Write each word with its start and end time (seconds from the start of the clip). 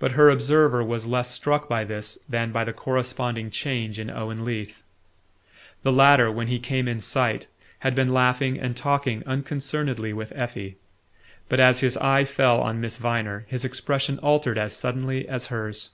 But 0.00 0.10
her 0.18 0.28
observer 0.28 0.82
was 0.82 1.06
less 1.06 1.30
struck 1.30 1.68
by 1.68 1.84
this 1.84 2.18
than 2.28 2.50
by 2.50 2.64
the 2.64 2.72
corresponding 2.72 3.48
change 3.48 3.96
in 3.96 4.10
Owen 4.10 4.44
Leath. 4.44 4.82
The 5.84 5.92
latter, 5.92 6.32
when 6.32 6.48
he 6.48 6.58
came 6.58 6.88
in 6.88 6.98
sight, 6.98 7.46
had 7.78 7.94
been 7.94 8.12
laughing 8.12 8.58
and 8.58 8.76
talking 8.76 9.22
unconcernedly 9.24 10.12
with 10.12 10.32
Effie; 10.34 10.78
but 11.48 11.60
as 11.60 11.78
his 11.78 11.96
eye 11.98 12.24
fell 12.24 12.60
on 12.60 12.80
Miss 12.80 12.98
Viner 12.98 13.44
his 13.46 13.64
expression 13.64 14.18
altered 14.18 14.58
as 14.58 14.76
suddenly 14.76 15.28
as 15.28 15.46
hers. 15.46 15.90